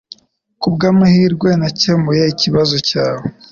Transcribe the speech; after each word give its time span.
Kubwamahirwe 0.61 1.49
nakemuye 1.59 2.23
ikibazo 2.33 2.75
cyawe 2.89 3.25